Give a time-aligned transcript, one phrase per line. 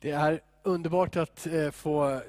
[0.00, 2.20] Det är underbart att eh, få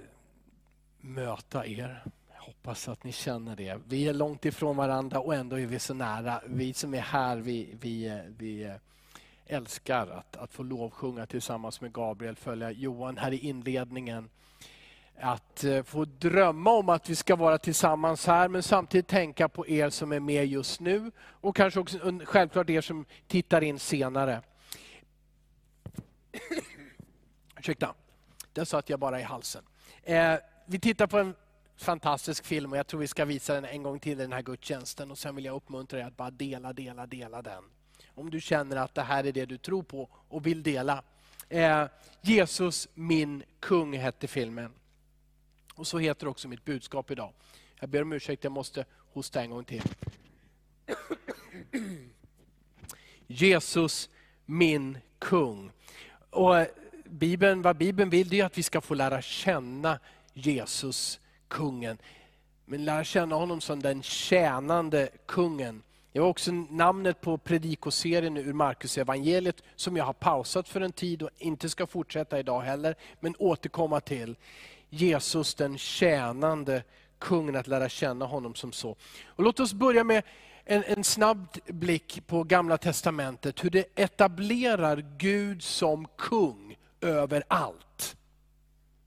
[1.02, 2.04] möta er.
[2.34, 3.80] Jag hoppas att ni känner det.
[3.88, 6.42] Vi är långt ifrån varandra och ändå är vi så nära.
[6.46, 8.74] Vi som är här, vi, vi, eh, vi eh,
[9.46, 14.30] älskar att, att få lovsjunga tillsammans med Gabriel, följa Johan här i inledningen.
[15.20, 19.90] Att få drömma om att vi ska vara tillsammans här, men samtidigt tänka på er
[19.90, 24.42] som är med just nu och kanske också självklart er som tittar in senare.
[27.60, 27.96] Ursäkta,
[28.54, 29.64] där satt jag bara i halsen.
[30.04, 31.36] Eh, vi tittar på en
[31.78, 34.42] fantastisk film och jag tror vi ska visa den en gång till i den här
[34.42, 35.12] gudstjänsten.
[35.12, 37.64] Och sen vill jag uppmuntra dig att bara dela, dela, dela den.
[38.16, 41.04] Om du känner att det här är det du tror på och vill dela.
[41.50, 41.86] Eh,
[42.22, 44.74] Jesus min kung hette filmen.
[45.76, 47.34] Och så heter också mitt budskap idag.
[47.80, 49.84] Jag ber om ursäkt, jag måste hosta en gång till.
[53.28, 54.10] Jesus
[54.46, 55.72] min kung.
[56.30, 56.66] Och
[57.10, 60.00] Bibeln, vad Bibeln vill det är att vi ska få lära känna
[60.34, 61.98] Jesus, kungen.
[62.66, 65.84] Men lära känna honom som den tjänande kungen.
[66.12, 70.92] Det var också namnet på predikoserien ur Markus evangeliet som jag har pausat för en
[70.92, 74.36] tid och inte ska fortsätta idag heller, men återkomma till.
[74.90, 76.84] Jesus den tjänande
[77.20, 78.96] kungen, att lära känna honom som så.
[79.26, 80.24] Och låt oss börja med
[80.66, 86.67] en, en snabb blick på Gamla Testamentet, hur det etablerar Gud som kung
[87.02, 88.18] överallt.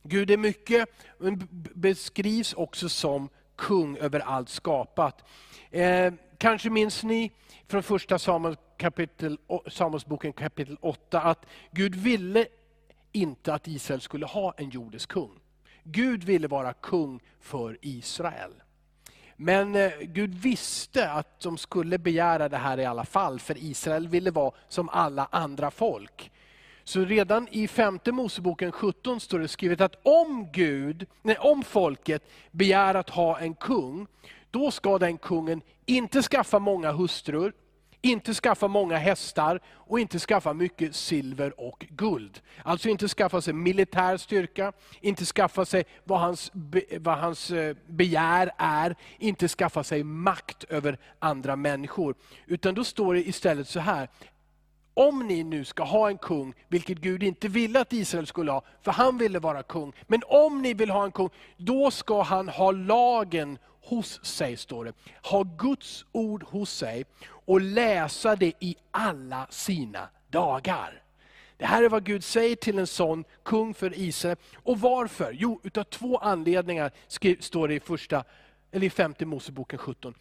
[0.03, 0.89] Gud är mycket,
[1.19, 5.25] men beskrivs också som kung över allt skapat.
[5.71, 7.33] Eh, kanske minns ni
[7.69, 12.47] från första Samuel kapitel, Samuelsboken kapitel 8 att Gud ville
[13.13, 15.41] inte att Israel skulle ha en jordisk kung.
[15.83, 18.53] Gud ville vara kung för Israel.
[19.37, 24.09] Men eh, Gud visste att de skulle begära det här i alla fall, för Israel
[24.09, 26.31] ville vara som alla andra folk.
[26.91, 32.23] Så redan i femte Moseboken 17 står det skrivet att om Gud, nej, om folket
[32.51, 34.07] begär att ha en kung,
[34.51, 37.53] då ska den kungen inte skaffa många hustrur,
[38.03, 42.41] inte skaffa många hästar och inte skaffa mycket silver och guld.
[42.65, 46.53] Alltså inte skaffa sig militär styrka, inte skaffa sig vad hans,
[47.01, 52.15] vad hans eh, begär är, inte skaffa sig makt över andra människor.
[52.47, 54.09] Utan då står det istället så här,
[54.95, 58.63] om ni nu ska ha en kung, vilket Gud inte ville att Israel skulle ha,
[58.83, 59.93] för han ville vara kung.
[60.07, 64.85] Men om ni vill ha en kung, då ska han ha lagen hos sig, står
[64.85, 64.93] det.
[65.23, 71.03] Ha Guds ord hos sig och läsa det i alla sina dagar.
[71.57, 74.37] Det här är vad Gud säger till en sån kung för Israel.
[74.55, 75.33] Och varför?
[75.33, 76.93] Jo, utav två anledningar
[77.41, 78.25] står det i, första,
[78.73, 80.15] eller i femte Moseboken 17.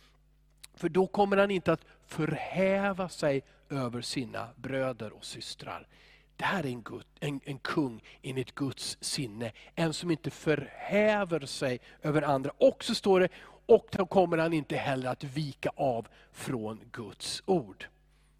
[0.75, 5.87] För då kommer han inte att förhäva sig över sina bröder och systrar.
[6.35, 9.51] Det här är en, Gud, en, en kung enligt Guds sinne.
[9.75, 12.51] En som inte förhäver sig över andra.
[12.57, 13.29] Och så står det,
[13.65, 17.85] och då kommer han inte heller att vika av från Guds ord.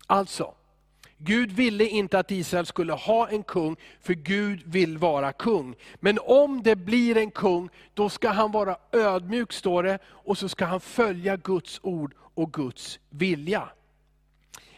[0.08, 0.54] Alltså,
[1.18, 5.76] Gud ville inte att Israel skulle ha en kung, för Gud vill vara kung.
[5.96, 10.50] Men om det blir en kung, då ska han vara ödmjuk, står det, och så
[10.50, 13.70] ska han följa Guds ord och Guds vilja.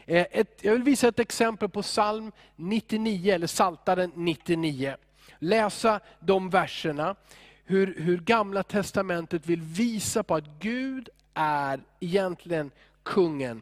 [0.05, 4.95] Eh, ett, jag vill visa ett exempel på psalm 99, eller Saltaren 99.
[5.39, 7.15] Läsa de verserna,
[7.63, 12.71] hur, hur gamla testamentet vill visa på att Gud är egentligen
[13.03, 13.61] kungen.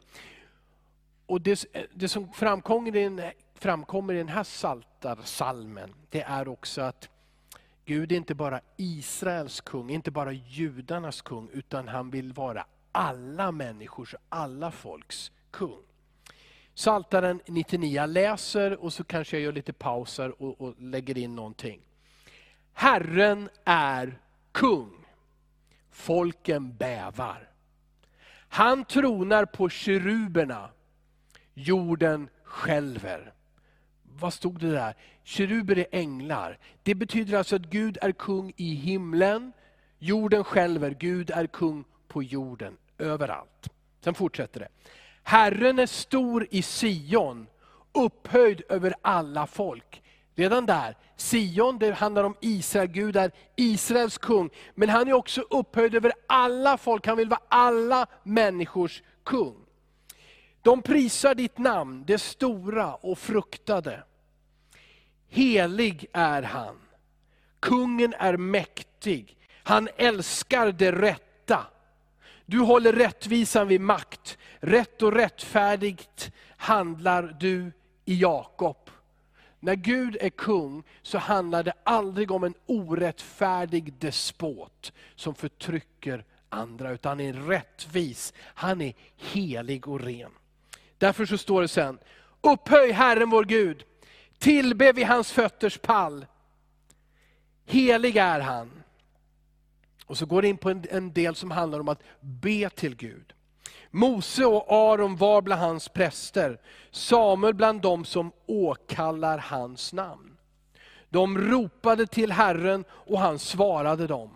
[1.25, 3.21] Och det, eh, det som framkommer i, den,
[3.55, 7.09] framkommer i den här saltarsalmen, det är också att
[7.85, 13.51] Gud är inte bara Israels kung, inte bara judarnas kung, utan han vill vara alla
[13.51, 15.88] människors, alla folks kung.
[16.79, 21.35] Saltaren 99, jag läser och så kanske jag gör lite pauser och, och lägger in
[21.35, 21.81] någonting.
[22.73, 24.19] Herren är
[24.51, 25.05] kung,
[25.91, 27.49] folken bävar.
[28.49, 30.69] Han tronar på keruberna,
[31.53, 33.33] jorden skälver.
[34.03, 34.95] Vad stod det där?
[35.23, 36.59] Keruber är änglar.
[36.83, 39.51] Det betyder alltså att Gud är kung i himlen,
[39.97, 43.69] jorden skälver, Gud är kung på jorden, överallt.
[44.01, 44.69] Sen fortsätter det.
[45.29, 47.47] Herren är stor i Sion,
[47.93, 50.01] upphöjd över alla folk.
[50.35, 54.49] Redan där, Sion det handlar om Israel, Gud är Israels kung.
[54.75, 59.55] Men han är också upphöjd över alla folk, han vill vara alla människors kung.
[60.61, 64.03] De prisar ditt namn, det stora och fruktade.
[65.29, 66.75] Helig är han.
[67.59, 69.37] Kungen är mäktig.
[69.63, 71.65] Han älskar det rätta.
[72.49, 74.37] Du håller rättvisan vid makt.
[74.59, 77.71] Rätt och rättfärdigt handlar du
[78.05, 78.89] i Jakob.
[79.59, 86.91] När Gud är kung så handlar det aldrig om en orättfärdig despot som förtrycker andra,
[86.91, 88.33] utan han är rättvis.
[88.39, 90.31] Han är helig och ren.
[90.97, 91.99] Därför så står det sen,
[92.41, 93.83] upphöj Herren vår Gud,
[94.37, 96.25] tillbe vid hans fötters pall.
[97.65, 98.78] Helig är han.
[100.09, 102.95] Och så går det in på en, en del som handlar om att be till
[102.95, 103.33] Gud.
[103.91, 106.59] Mose och Aron var bland hans präster,
[106.91, 110.37] Samuel bland dem som åkallar hans namn.
[111.09, 114.29] De ropade till Herren och han svarade dem.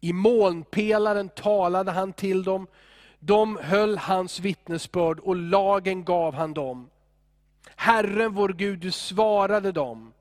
[0.00, 2.66] I molnpelaren talade han till dem,
[3.18, 6.90] de höll hans vittnesbörd och lagen gav han dem.
[7.76, 10.12] Herren vår Gud, du svarade dem.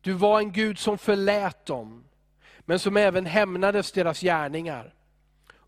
[0.00, 2.04] Du var en Gud som förlät dem,
[2.64, 4.94] men som även hämnades deras gärningar.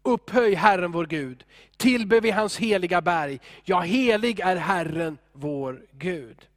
[0.03, 1.45] Upphöj Herren vår Gud,
[1.77, 3.41] tillbe vi hans heliga berg.
[3.65, 6.49] Ja, helig är Herren vår Gud.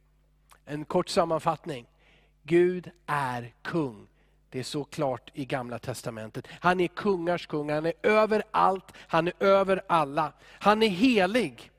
[0.64, 1.86] En kort sammanfattning.
[2.42, 4.06] Gud är kung.
[4.50, 6.48] Det är så klart i gamla testamentet.
[6.60, 10.32] Han är kungars kung, han är över allt, han är över alla.
[10.44, 11.70] Han är helig,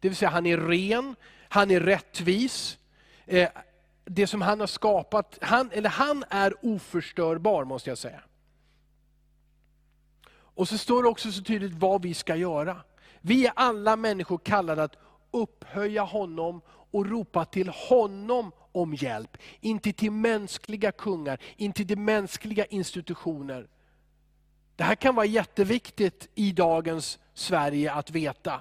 [0.00, 1.16] det vill säga han är ren,
[1.48, 2.78] han är rättvis.
[3.26, 3.48] Eh,
[4.10, 8.20] det som han har skapat, han, eller han är oförstörbar måste jag säga.
[10.30, 12.76] Och så står det också så tydligt vad vi ska göra.
[13.20, 14.96] Vi är alla människor kallade att
[15.30, 16.60] upphöja honom
[16.90, 19.36] och ropa till honom om hjälp.
[19.60, 23.68] Inte till mänskliga kungar, inte till mänskliga institutioner.
[24.76, 28.60] Det här kan vara jätteviktigt i dagens Sverige att veta.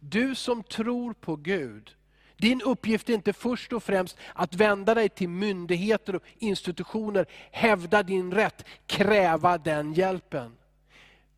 [0.00, 1.96] Du som tror på Gud,
[2.42, 8.02] din uppgift är inte först och främst att vända dig till myndigheter och institutioner, hävda
[8.02, 10.56] din rätt, kräva den hjälpen.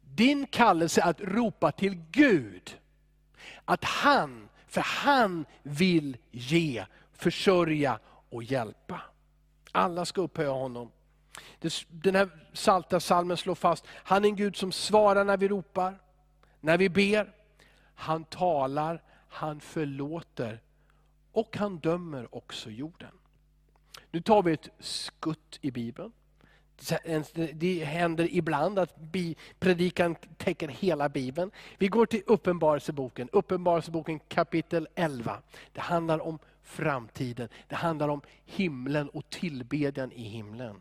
[0.00, 2.78] Din kallelse är att ropa till Gud.
[3.64, 7.98] Att han, för han vill ge, försörja
[8.30, 9.00] och hjälpa.
[9.72, 10.90] Alla ska upphöja honom.
[11.88, 15.98] Den här salta salmen slår fast, han är en Gud som svarar när vi ropar,
[16.60, 17.32] när vi ber.
[17.94, 20.60] Han talar, han förlåter
[21.34, 23.10] och han dömer också jorden.
[24.10, 26.12] Nu tar vi ett skutt i Bibeln.
[27.54, 28.96] Det händer ibland att
[29.58, 31.50] predikan täcker hela Bibeln.
[31.78, 35.42] Vi går till Uppenbarelseboken, Uppenbarelseboken kapitel 11.
[35.72, 40.81] Det handlar om framtiden, det handlar om himlen och tillbedjan i himlen.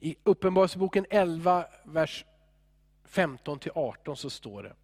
[0.00, 2.24] I Uppenbarelseboken 11, vers
[3.08, 4.74] 15-18 så står det.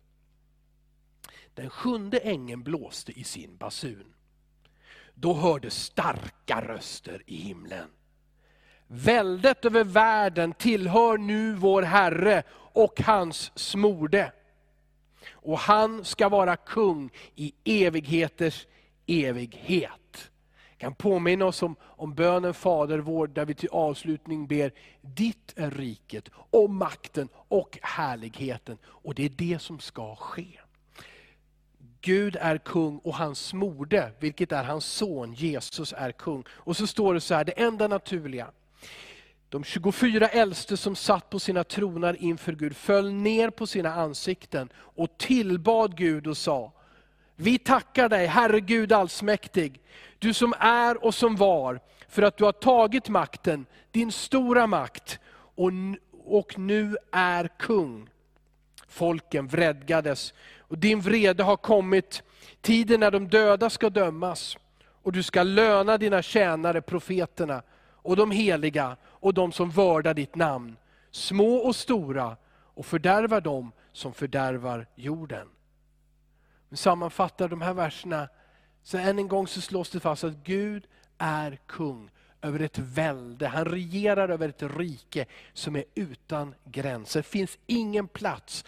[1.55, 4.12] Den sjunde ängeln blåste i sin basun.
[5.15, 7.89] Då hördes starka röster i himlen.
[8.87, 12.43] Väldet över världen tillhör nu vår Herre
[12.73, 14.33] och hans smorde.
[15.31, 18.67] Och han ska vara kung i evigheters
[19.07, 20.31] evighet.
[20.71, 25.53] Jag kan påminna oss om, om bönen Fader vår, där vi till avslutning ber, ditt
[25.57, 28.79] är riket och makten och härligheten.
[28.85, 30.62] Och det är det som ska ske.
[32.03, 36.45] Gud är kung och hans smorde, vilket är hans son, Jesus är kung.
[36.51, 38.51] Och så står det så här, det enda naturliga.
[39.49, 44.69] De 24 äldste som satt på sina tronar inför Gud föll ner på sina ansikten
[44.77, 46.73] och tillbad Gud och sa,
[47.37, 49.81] vi tackar dig, Herre Gud allsmäktig,
[50.19, 55.21] du som är och som var, för att du har tagit makten, din stora makt,
[55.55, 55.71] och,
[56.25, 58.09] och nu är kung.
[58.93, 62.23] Folken vredgades, och din vrede har kommit,
[62.61, 64.59] tiden när de döda ska dömas,
[65.03, 70.35] och du ska löna dina tjänare, profeterna, och de heliga, och de som vördar ditt
[70.35, 70.77] namn,
[71.11, 72.37] små och stora,
[72.75, 75.49] och fördärvar dem som fördärvar jorden.
[76.73, 78.29] Sammanfattar de här verserna,
[78.83, 80.87] så än en gång så slås det fast att Gud
[81.19, 82.11] är kung
[82.43, 83.49] över ett välde.
[83.49, 87.21] Han regerar över ett rike som är utan gränser.
[87.21, 88.65] Det finns ingen plats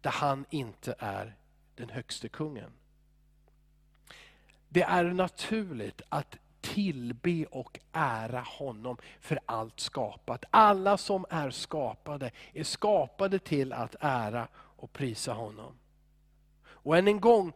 [0.00, 1.36] där han inte är
[1.74, 2.72] den högste kungen.
[4.68, 10.44] Det är naturligt att tillbe och ära honom för allt skapat.
[10.50, 15.78] Alla som är skapade är skapade till att ära och prisa honom.
[16.64, 17.52] Och än en gång,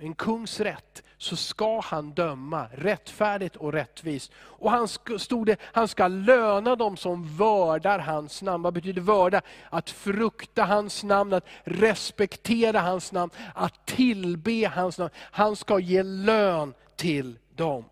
[0.00, 4.32] en kungs rätt, så ska han döma rättfärdigt och rättvist.
[4.34, 8.62] Och han stod det, han ska löna dem som vördar hans namn.
[8.62, 9.40] Vad betyder vörda?
[9.70, 15.10] Att frukta hans namn, att respektera hans namn, att tillbe hans namn.
[15.16, 17.84] Han ska ge lön till dem.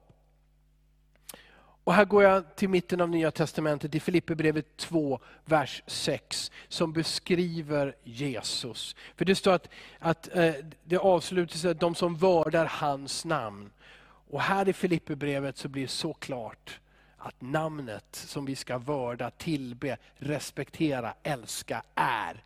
[1.85, 6.93] Och här går jag till mitten av Nya Testamentet, i Filipperbrevet 2, vers 6, som
[6.93, 8.97] beskriver Jesus.
[9.17, 9.69] För det står att,
[9.99, 13.71] att eh, det avslutas att de som vördar hans namn.
[14.31, 16.81] Och här i Filipperbrevet så blir det så klart
[17.17, 22.45] att namnet som vi ska vörda, tillbe, respektera, älska är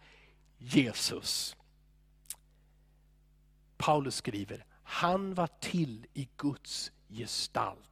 [0.59, 1.57] Jesus.
[3.76, 7.91] Paulus skriver, han var till i Guds gestalt,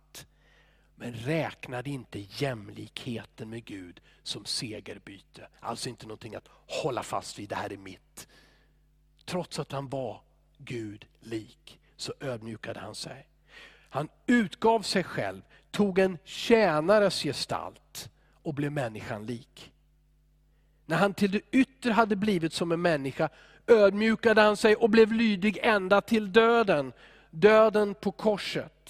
[1.02, 5.48] men räknade inte jämlikheten med Gud som segerbyte.
[5.60, 8.28] Alltså inte någonting att hålla fast vid, det här är mitt.
[9.24, 10.20] Trots att han var
[10.58, 13.26] Gud lik, så ödmjukade han sig.
[13.90, 18.10] Han utgav sig själv, tog en tjänares gestalt
[18.42, 19.72] och blev människan lik.
[20.86, 23.28] När han till det yttre hade blivit som en människa
[23.66, 26.92] ödmjukade han sig och blev lydig ända till döden,
[27.30, 28.81] döden på korset.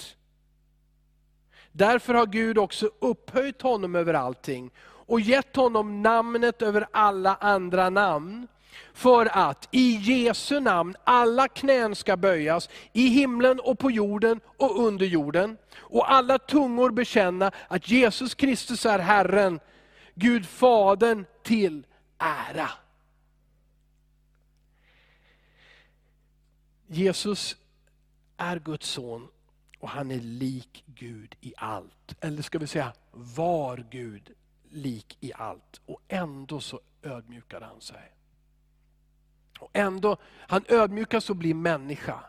[1.72, 7.90] Därför har Gud också upphöjt honom över allting och gett honom namnet över alla andra
[7.90, 8.48] namn.
[8.94, 14.86] För att i Jesu namn alla knän ska böjas, i himlen och på jorden och
[14.86, 15.56] under jorden.
[15.76, 19.60] Och alla tungor bekänna att Jesus Kristus är Herren,
[20.14, 21.86] Gud Fadern till
[22.18, 22.70] ära.
[26.86, 27.56] Jesus
[28.36, 29.28] är Guds son
[29.82, 32.14] och han är lik Gud i allt.
[32.20, 34.30] Eller ska vi säga, var Gud
[34.70, 35.80] lik i allt.
[35.86, 38.12] Och ändå så ödmjukade han sig.
[39.60, 40.16] Och ändå,
[40.48, 42.20] han ödmjukas och blir människa.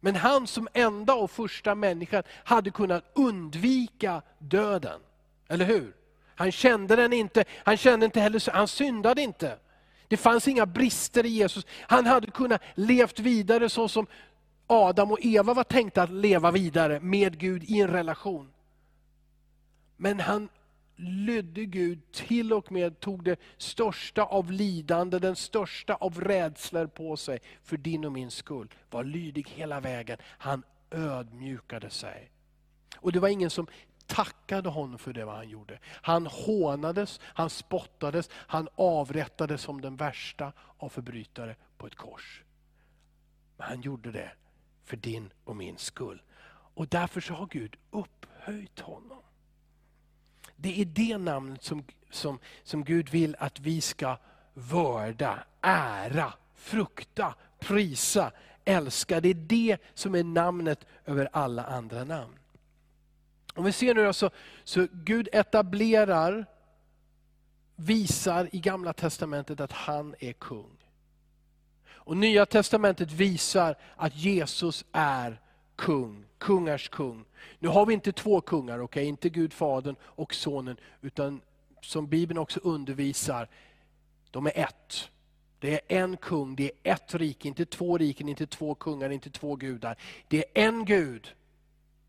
[0.00, 5.00] Men han som enda och första människan hade kunnat undvika döden.
[5.48, 5.96] Eller hur?
[6.34, 9.58] Han kände den inte, han kände inte heller, han syndade inte.
[10.08, 11.66] Det fanns inga brister i Jesus.
[11.80, 14.06] Han hade kunnat levt vidare så som
[14.66, 18.52] Adam och Eva var tänkta att leva vidare med Gud i en relation.
[19.96, 20.48] Men han
[20.96, 27.16] lydde Gud till och med tog det största av lidande, den största av rädslor på
[27.16, 28.68] sig för din och min skull.
[28.90, 30.18] Var lydig hela vägen.
[30.22, 32.30] Han ödmjukade sig.
[32.96, 33.66] Och det var ingen som
[34.06, 35.78] tackade honom för det han gjorde.
[35.86, 42.42] Han hånades, han spottades, han avrättades som den värsta av förbrytare på ett kors.
[43.56, 44.30] Men han gjorde det
[44.84, 46.22] för din och min skull.
[46.74, 49.22] Och därför så har Gud upphöjt honom.
[50.56, 54.16] Det är det namnet som, som, som Gud vill att vi ska
[54.54, 58.32] vörda, ära, frukta, prisa,
[58.64, 59.20] älska.
[59.20, 62.38] Det är det som är namnet över alla andra namn.
[63.54, 64.30] Om vi ser nu alltså,
[64.64, 66.46] så Gud etablerar,
[67.76, 70.83] visar i gamla testamentet att han är kung.
[72.04, 75.40] Och Nya testamentet visar att Jesus är
[75.76, 77.24] kung, kungars kung.
[77.58, 79.04] Nu har vi inte två kungar, okay?
[79.04, 81.40] inte Gud Fadern och Sonen, utan
[81.80, 83.48] som Bibeln också undervisar,
[84.30, 85.10] de är ett.
[85.58, 89.30] Det är en kung, det är ett rike, inte två riken, inte två kungar, inte
[89.30, 89.96] två gudar.
[90.28, 91.34] Det är en Gud,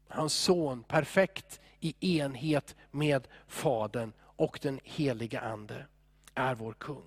[0.08, 5.86] hans son, perfekt i enhet med Fadern och den heliga Ande,
[6.34, 7.04] är vår kung.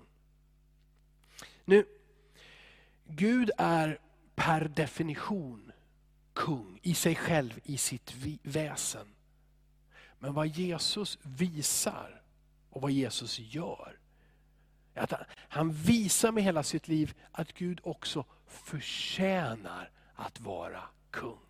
[1.65, 1.85] Nu,
[3.11, 3.99] Gud är
[4.35, 5.71] per definition
[6.33, 8.13] kung i sig själv, i sitt
[8.43, 9.07] väsen.
[10.19, 12.21] Men vad Jesus visar
[12.69, 13.99] och vad Jesus gör,
[14.93, 21.49] är att han visar med hela sitt liv att Gud också förtjänar att vara kung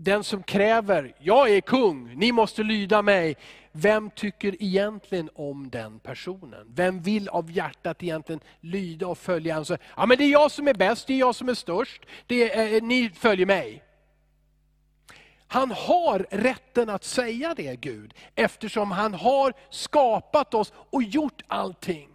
[0.00, 3.36] den som kräver, jag är kung, ni måste lyda mig.
[3.80, 6.66] Vem tycker egentligen om den personen?
[6.74, 9.54] Vem vill av hjärtat egentligen lyda och följa?
[9.54, 9.64] Han
[9.96, 12.52] ja men det är jag som är bäst, det är jag som är störst, det
[12.52, 13.82] är, eh, eh, ni följer mig.
[15.46, 22.08] Han har rätten att säga det Gud, eftersom han har skapat oss och gjort allting.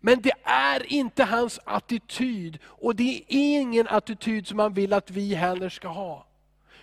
[0.00, 5.10] Men det är inte hans attityd, och det är ingen attityd som han vill att
[5.10, 6.26] vi heller ska ha.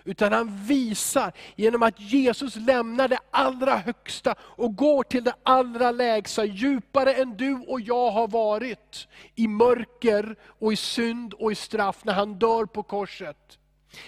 [0.06, 5.92] Utan han visar genom att Jesus lämnar det allra högsta och går till det allra
[5.92, 9.08] lägsta, djupare än du och jag har varit.
[9.36, 13.60] I mörker och i synd och i straff när han dör på korset.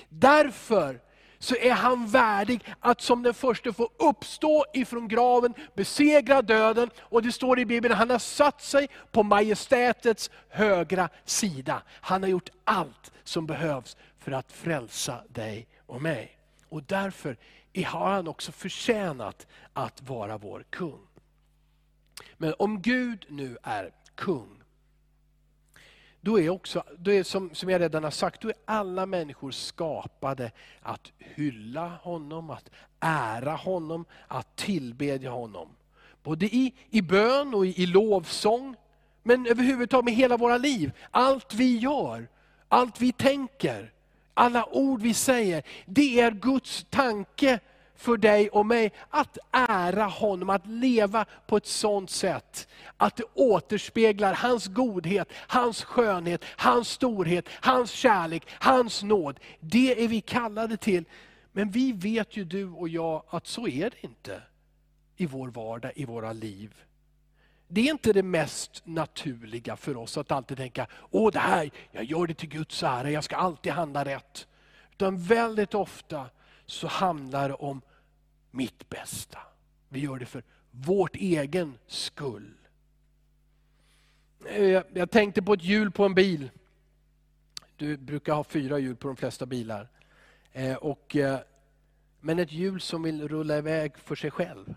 [0.10, 1.00] Därför
[1.40, 6.90] så är han värdig att som den första få uppstå ifrån graven, besegra döden.
[7.00, 11.82] Och det står i Bibeln, att han har satt sig på majestätets högra sida.
[12.02, 16.38] Han har gjort allt som behövs för att frälsa dig och mig.
[16.70, 17.38] Och därför
[17.86, 21.08] har han också förtjänat att vara vår kung.
[22.38, 24.62] Men om Gud nu är kung,
[26.22, 29.52] då är också, då är som, som jag redan har sagt, då är alla människor
[29.52, 30.52] skapade
[30.82, 35.70] att hylla honom, att ära honom, att tillbedja honom.
[36.24, 38.76] Både i, i bön och i, i lovsång,
[39.24, 40.92] men överhuvudtaget med hela våra liv.
[41.12, 42.28] Allt vi gör,
[42.68, 43.94] allt vi tänker,
[44.36, 47.60] alla ord vi säger, det är Guds tanke
[47.96, 53.24] för dig och mig att ära honom, att leva på ett sådant sätt att det
[53.34, 59.40] återspeglar hans godhet, hans skönhet, hans storhet, hans kärlek, hans nåd.
[59.60, 61.06] Det är vi kallade till.
[61.52, 64.42] Men vi vet ju du och jag att så är det inte
[65.18, 66.74] i vår vardag, i våra liv.
[67.68, 72.04] Det är inte det mest naturliga för oss att alltid tänka, åh det här, jag
[72.04, 74.48] gör det till Guds ära, jag ska alltid handla rätt.
[74.92, 76.30] Utan väldigt ofta
[76.66, 77.82] så handlar det om
[78.52, 79.40] mitt bästa.
[79.90, 82.54] Vi gör det för vårt egen skull.
[84.46, 86.50] Eh, jag tänkte på ett hjul på en bil.
[87.76, 89.88] Du brukar ha fyra hjul på de flesta bilar.
[90.52, 91.40] Eh, och, eh,
[92.22, 94.76] men ett hjul som vill rulla iväg för sig själv.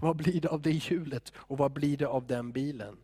[0.00, 2.96] Vad blir det av det hjulet och vad blir det av den bilen?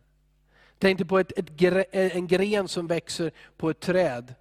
[0.77, 4.35] Tänkte på ett, ett, en gren som växer på ett träd.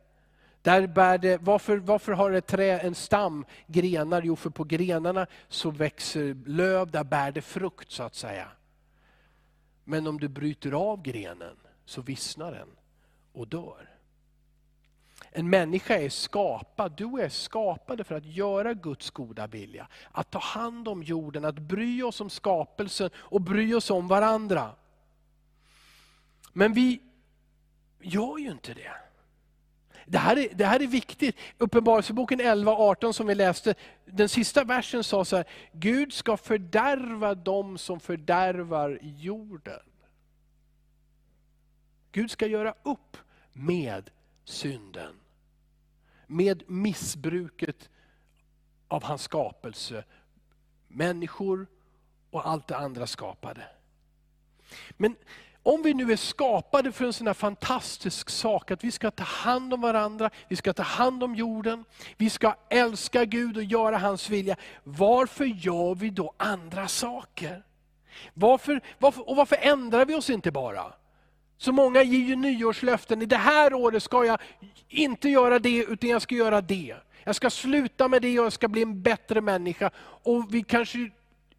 [0.63, 4.23] Där bär det, varför, varför har ett träd en stam grenar?
[4.23, 8.49] Jo, för på grenarna så växer löv, där bär det frukt så att säga.
[9.85, 12.69] Men om du bryter av grenen så vissnar den
[13.33, 13.96] och dör.
[15.39, 19.89] En människa är skapad, du är skapade för att göra Guds goda vilja.
[20.13, 24.71] Att ta hand om jorden, att bry oss om skapelsen och bry oss om varandra.
[26.53, 27.01] Men vi
[28.01, 28.93] gör ju inte det.
[30.07, 31.37] Det här är, det här är viktigt.
[31.59, 33.75] Uppenbarelseboken 11.18 som vi läste,
[34.05, 39.83] den sista versen sa så här, Gud ska fördärva dem som fördärvar jorden.
[42.13, 43.17] Gud ska göra upp
[43.53, 44.11] med
[44.45, 45.15] synden.
[46.27, 47.89] Med missbruket
[48.89, 50.05] av hans skapelse.
[50.89, 51.67] Människor
[52.31, 53.63] och allt det andra skapade.
[54.91, 55.17] Men
[55.63, 59.25] om vi nu är skapade för en sån här fantastisk sak, att vi ska ta
[59.25, 61.85] hand om varandra, vi ska ta hand om jorden,
[62.17, 64.57] vi ska älska Gud och göra hans vilja.
[64.85, 67.63] Varför gör vi då andra saker?
[68.35, 70.93] Varför, varför, och varför ändrar vi oss inte bara?
[71.59, 74.41] Så många ger ju nyårslöften, i det här året ska jag
[74.89, 76.97] inte göra det, utan jag ska göra det.
[77.25, 79.91] Jag ska sluta med det och jag ska bli en bättre människa.
[80.23, 81.11] Och vi kanske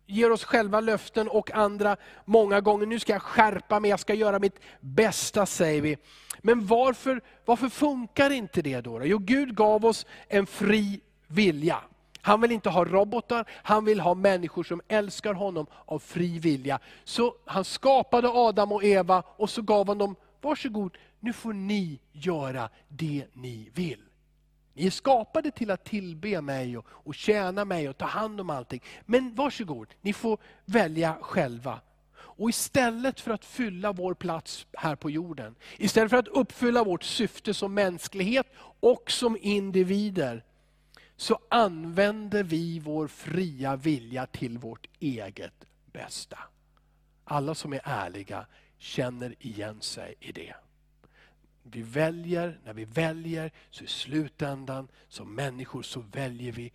[0.06, 4.14] ger oss själva löften och andra många gånger, nu ska jag skärpa mig, jag ska
[4.14, 5.98] göra mitt bästa säger vi.
[6.42, 9.06] Men varför, varför funkar inte det då?
[9.06, 11.82] Jo, Gud gav oss en fri vilja.
[12.28, 16.80] Han vill inte ha robotar, han vill ha människor som älskar honom av fri vilja.
[17.04, 22.00] Så han skapade Adam och Eva och så gav han dem, varsågod, nu får ni
[22.12, 24.02] göra det ni vill.
[24.74, 28.50] Ni är skapade till att tillbe mig och, och tjäna mig och ta hand om
[28.50, 28.82] allting.
[29.06, 31.80] Men varsågod, ni får välja själva.
[32.16, 37.04] Och istället för att fylla vår plats här på jorden, istället för att uppfylla vårt
[37.04, 38.48] syfte som mänsklighet
[38.80, 40.44] och som individer,
[41.18, 46.40] så använder vi vår fria vilja till vårt eget bästa.
[47.24, 48.46] Alla som är ärliga
[48.78, 50.56] känner igen sig i det.
[51.64, 56.74] Vi väljer, när vi väljer, så i slutändan som människor så väljer vi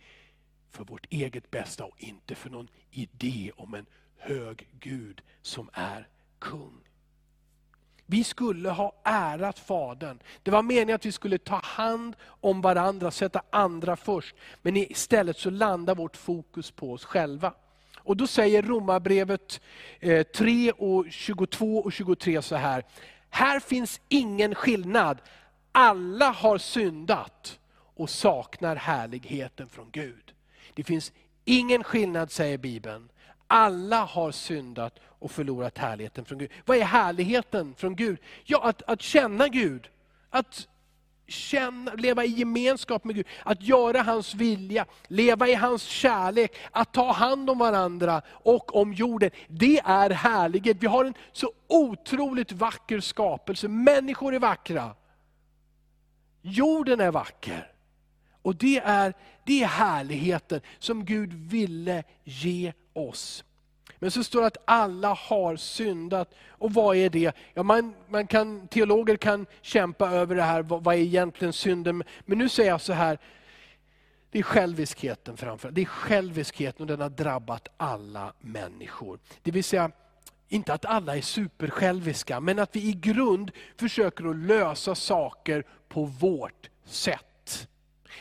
[0.69, 3.85] för vårt eget bästa och inte för någon idé om en
[4.17, 6.07] hög Gud som är
[6.39, 6.79] kung.
[8.05, 10.19] Vi skulle ha ärat Fadern.
[10.43, 14.35] Det var meningen att vi skulle ta hand om varandra, sätta andra först.
[14.61, 17.53] Men istället så landar vårt fokus på oss själva.
[17.97, 19.61] Och Då säger Romarbrevet
[19.99, 22.83] eh, 3, och 22 och 23 så här.
[23.29, 25.21] Här finns ingen skillnad.
[25.71, 27.59] Alla har syndat
[27.95, 30.33] och saknar härligheten från Gud.
[30.73, 31.11] Det finns
[31.45, 33.09] ingen skillnad säger Bibeln.
[33.55, 36.51] Alla har syndat och förlorat härligheten från Gud.
[36.65, 38.19] Vad är härligheten från Gud?
[38.43, 39.89] Ja, att, att känna Gud.
[40.29, 40.67] Att
[41.27, 46.93] känna, leva i gemenskap med Gud, att göra hans vilja, leva i hans kärlek, att
[46.93, 49.29] ta hand om varandra och om jorden.
[49.47, 50.77] Det är härlighet.
[50.79, 53.67] Vi har en så otroligt vacker skapelse.
[53.67, 54.95] Människor är vackra.
[56.41, 57.71] Jorden är vacker.
[58.41, 59.13] Och det är,
[59.45, 63.43] det är härligheten som Gud ville ge oss.
[63.99, 66.33] Men så står det att alla har syndat.
[66.49, 67.35] Och vad är det?
[67.53, 72.03] Ja, man, man kan, teologer kan kämpa över det här, vad, vad är egentligen synden?
[72.25, 73.19] Men nu säger jag så här,
[74.31, 79.19] det är själviskheten framför Det är själviskheten och den har drabbat alla människor.
[79.41, 79.91] Det vill säga,
[80.49, 86.03] inte att alla är supersjälviska, men att vi i grund försöker att lösa saker på
[86.03, 87.25] vårt sätt.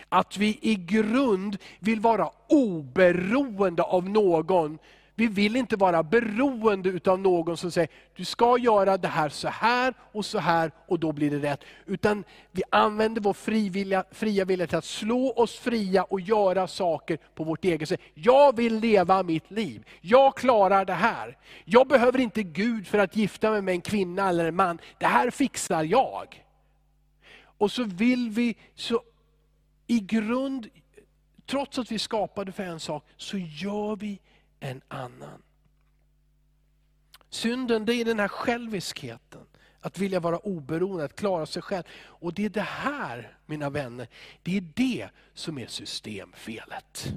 [0.09, 4.79] Att vi i grund vill vara oberoende av någon
[5.15, 9.49] Vi vill inte vara beroende utav någon som säger, du ska göra det här så
[9.49, 11.61] här och så här och då blir det rätt.
[11.87, 17.19] Utan vi använder vår frivilliga, fria vilja till att slå oss fria och göra saker
[17.35, 18.01] på vårt eget sätt.
[18.15, 19.85] Jag vill leva mitt liv.
[20.01, 21.37] Jag klarar det här.
[21.65, 24.79] Jag behöver inte Gud för att gifta mig med en kvinna eller en man.
[24.99, 26.45] Det här fixar jag.
[27.59, 29.03] Och så vill vi, så
[29.87, 30.69] i grund,
[31.47, 34.21] trots att vi skapade för en sak, så gör vi
[34.61, 35.43] en annan.
[37.29, 39.47] Synden det är den här själviskheten.
[39.81, 41.85] Att vilja vara oberoende, att klara sig själv.
[42.05, 44.09] Och det är det här, mina vänner,
[44.43, 47.13] det är det som är systemfelet.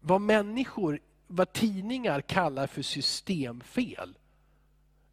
[0.00, 4.18] Vad människor, vad tidningar kallar för systemfel,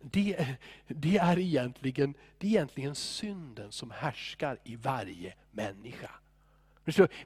[0.02, 6.12] det, det, är egentligen, det är egentligen synden som härskar i varje människa.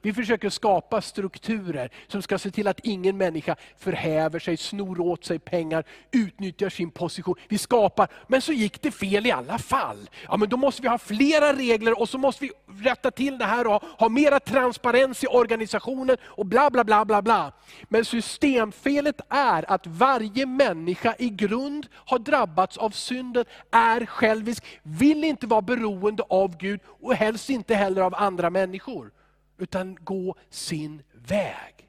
[0.02, 5.24] Vi försöker skapa strukturer som ska se till att ingen människa förhäver sig, snor åt
[5.24, 7.34] sig pengar, utnyttjar sin position.
[7.48, 10.10] Vi skapar, men så gick det fel i alla fall.
[10.28, 13.44] Ja, men då måste vi ha flera regler och så måste vi rätta till det
[13.44, 17.52] här och ha mera transparens i organisationen och bla bla bla bla bla.
[17.88, 25.24] Men systemfelet är att varje människa i grund har drabbats av synden, är självisk, vill
[25.24, 29.10] inte vara beroende av Gud och helst inte heller av andra människor
[29.58, 31.88] utan gå sin väg.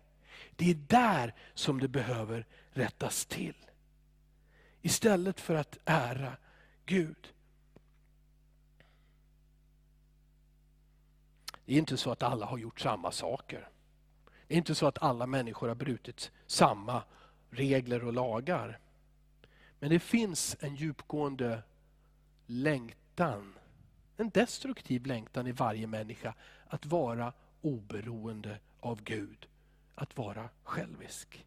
[0.56, 3.56] Det är där som det behöver rättas till.
[4.82, 6.38] Istället för att ära
[6.86, 7.34] Gud.
[11.66, 13.70] Det är inte så att alla har gjort samma saker.
[14.48, 17.04] Det är inte så att alla människor har brutit samma
[17.50, 18.80] regler och lagar.
[19.80, 21.64] Men det finns en djupgående
[22.46, 23.54] längtan,
[24.18, 26.34] en destruktiv längtan i varje människa
[26.68, 27.34] att vara
[27.68, 29.48] oberoende av Gud.
[29.96, 31.46] Att vara självisk.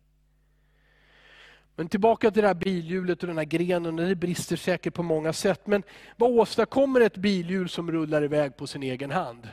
[1.77, 5.33] Men tillbaka till det här bilhjulet och den här grenen, det brister säkert på många
[5.33, 5.67] sätt.
[5.67, 5.83] Men
[6.17, 9.49] vad åstadkommer ett bilhjul som rullar iväg på sin egen hand?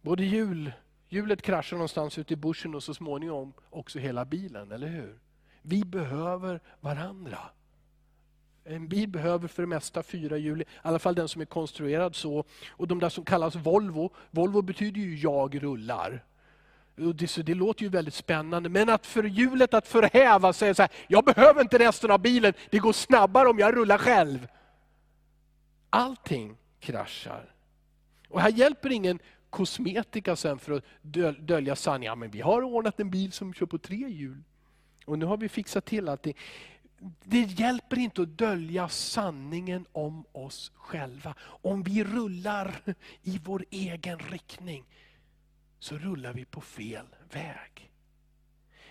[0.00, 0.72] Både hjul,
[1.08, 5.18] hjulet kraschar någonstans ute i bussen och så småningom också hela bilen, eller hur?
[5.62, 7.38] Vi behöver varandra.
[8.64, 12.14] En bil behöver för det mesta fyra hjul, i alla fall den som är konstruerad
[12.16, 12.44] så.
[12.70, 16.24] Och de där som kallas Volvo, Volvo betyder ju jag rullar.
[17.14, 20.82] Det, så det låter ju väldigt spännande, men att för hjulet att förhäva sig, så
[20.82, 24.48] här, jag behöver inte resten av bilen, det går snabbare om jag rullar själv.
[25.90, 27.54] Allting kraschar.
[28.28, 29.18] Och här hjälper ingen
[29.50, 30.84] kosmetika sen för att
[31.38, 32.10] dölja sanningen.
[32.10, 34.42] Ja, men vi har ordnat en bil som kör på tre hjul.
[35.06, 36.36] Och nu har vi fixat till allting
[37.24, 41.34] det hjälper inte att dölja sanningen om oss själva.
[41.40, 42.74] Om vi rullar
[43.22, 44.84] i vår egen riktning,
[45.78, 47.90] så rullar vi på fel väg.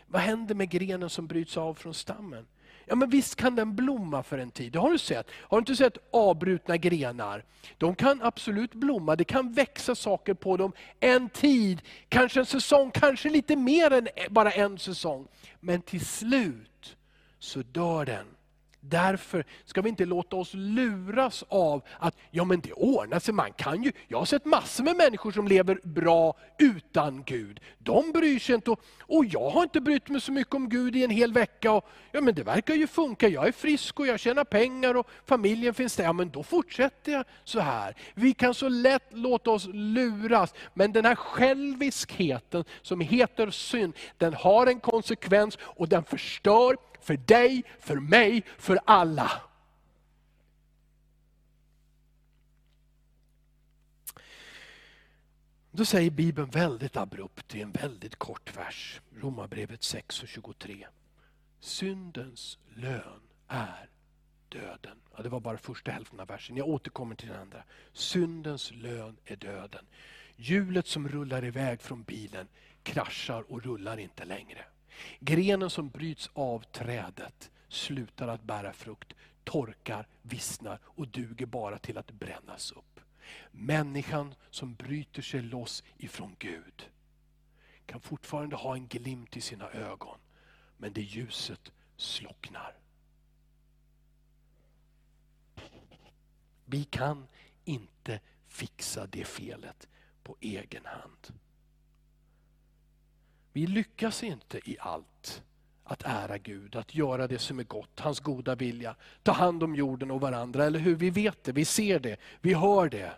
[0.08, 2.48] Vad händer med grenen som bryts av från stammen?
[2.86, 5.28] Ja men visst kan den blomma för en tid, det har du sett.
[5.34, 7.46] Har du inte sett avbrutna grenar?
[7.78, 12.92] De kan absolut blomma, det kan växa saker på dem en tid, kanske en säsong,
[12.92, 15.28] kanske lite mer än bara en säsong.
[15.60, 16.98] Men till slut
[17.42, 18.26] så dör den.
[18.84, 23.54] Därför ska vi inte låta oss luras av att ja men det ordnar sig, man
[23.54, 23.92] kan ju.
[24.08, 27.60] Jag har sett massor med människor som lever bra utan Gud.
[27.78, 30.96] De bryr sig inte och, och jag har inte brytt mig så mycket om Gud
[30.96, 31.72] i en hel vecka.
[31.72, 35.08] Och, ja men det verkar ju funka, jag är frisk och jag tjänar pengar och
[35.26, 36.04] familjen finns där.
[36.04, 37.96] Ja men då fortsätter jag så här.
[38.14, 40.54] Vi kan så lätt låta oss luras.
[40.74, 47.18] Men den här själviskheten som heter synd, den har en konsekvens och den förstör för
[47.18, 49.42] dig, för mig, för alla.
[55.72, 60.88] Då säger Bibeln väldigt abrupt i en väldigt kort vers, Romarbrevet 6 och 23.
[61.60, 63.90] Syndens lön är
[64.50, 64.98] döden.
[65.16, 67.64] Ja, det var bara första hälften av versen, jag återkommer till den andra.
[67.94, 69.86] Syndens lön är döden.
[70.36, 72.48] Hjulet som rullar iväg från bilen
[72.84, 74.66] kraschar och rullar inte längre.
[75.20, 81.98] Grenen som bryts av trädet slutar att bära frukt, torkar, vissnar och duger bara till
[81.98, 83.00] att brännas upp.
[83.52, 86.90] Människan som bryter sig loss ifrån Gud
[87.86, 90.18] kan fortfarande ha en glimt i sina ögon,
[90.78, 92.76] men det ljuset slocknar.
[96.66, 97.28] Vi kan
[97.64, 99.88] inte fixa det felet
[100.24, 101.34] på egen hand.
[103.54, 105.44] Vi lyckas inte i allt
[105.84, 108.96] att ära Gud, att göra det som är gott, hans goda vilja.
[109.24, 110.96] Ta hand om jorden och varandra, eller hur?
[110.96, 113.14] Vi vet det, vi ser det, vi hör det.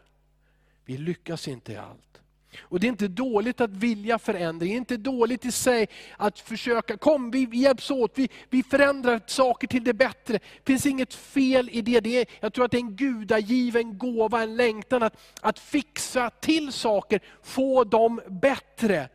[0.85, 2.13] Vi lyckas inte i allt.
[2.59, 6.39] Och Det är inte dåligt att vilja förändring, det är inte dåligt i sig att
[6.39, 10.33] försöka, kom vi hjälps åt, vi, vi förändrar saker till det bättre.
[10.33, 11.99] Det finns inget fel i det.
[11.99, 16.29] det är, jag tror att det är en gudagiven gåva, en längtan att, att fixa
[16.29, 19.09] till saker, få dem bättre.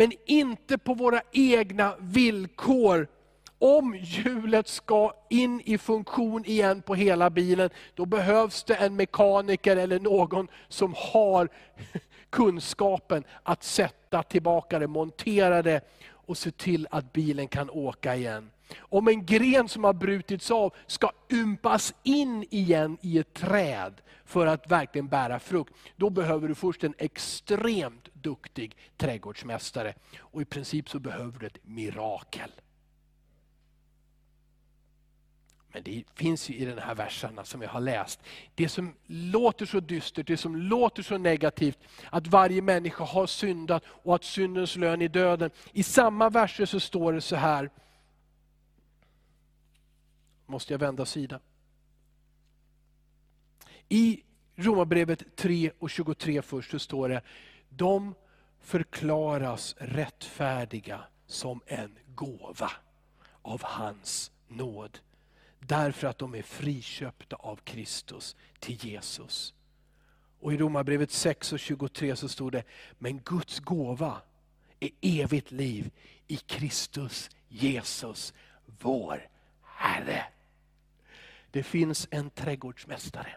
[0.00, 3.08] Men inte på våra egna villkor
[3.58, 9.76] om hjulet ska in i funktion igen på hela bilen, då behövs det en mekaniker
[9.76, 11.48] eller någon som har
[12.30, 15.80] kunskapen att sätta tillbaka det, montera det
[16.12, 18.50] och se till att bilen kan åka igen.
[18.78, 24.46] Om en gren som har brutits av ska ympas in igen i ett träd för
[24.46, 29.94] att verkligen bära frukt, då behöver du först en extremt duktig trädgårdsmästare.
[30.18, 32.50] Och i princip så behöver du ett mirakel.
[35.72, 38.20] Men det finns ju i den här verserna som jag har läst,
[38.54, 41.78] det som låter så dystert, det som låter så negativt,
[42.10, 45.50] att varje människa har syndat och att syndens lön är döden.
[45.72, 47.70] I samma verser så står det så här,
[50.50, 51.40] måste jag vända sida.
[53.88, 54.22] I
[54.54, 57.22] Romarbrevet 3 och 23 först så står det,
[57.68, 58.14] de
[58.60, 62.70] förklaras rättfärdiga som en gåva
[63.42, 64.98] av hans nåd
[65.60, 69.54] Därför att de är friköpta av Kristus till Jesus.
[70.40, 72.64] Och I Romarbrevet 6 och 23 så stod det,
[72.98, 74.22] men Guds gåva
[74.80, 75.90] är evigt liv
[76.26, 78.34] i Kristus Jesus,
[78.80, 79.28] vår
[79.62, 80.24] Herre.
[81.50, 83.36] Det finns en trädgårdsmästare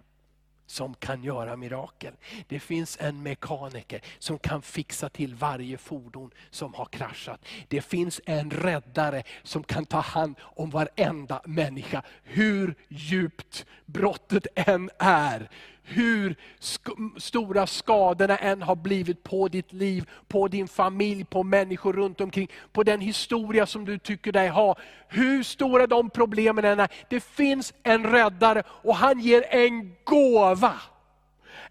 [0.65, 2.13] som kan göra mirakel.
[2.47, 7.45] Det finns en mekaniker som kan fixa till varje fordon som har kraschat.
[7.67, 14.89] Det finns en räddare som kan ta hand om varenda människa, hur djupt brottet än
[14.97, 15.49] är.
[15.85, 21.93] Hur sk stora skadorna än har blivit på ditt liv, på din familj, på människor
[21.93, 24.75] runt omkring, på den historia som du tycker dig ha.
[25.07, 30.73] Hur stora de problemen än är, det finns en räddare och han ger en gåva.